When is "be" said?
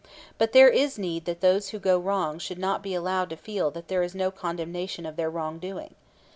2.81-2.95